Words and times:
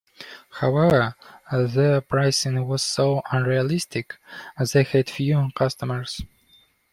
However, 0.53 1.15
their 1.53 2.01
pricing 2.01 2.67
was 2.67 2.81
so 2.81 3.21
unrealistic, 3.31 4.15
they 4.73 4.81
had 4.81 5.11
few 5.11 5.51
customers. 5.55 6.19